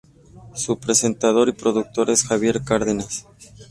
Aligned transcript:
Su 0.55 0.79
presentador 0.79 1.49
y 1.49 1.51
productor 1.51 2.09
es 2.09 2.23
Javier 2.23 2.63
Cárdenas. 2.63 3.27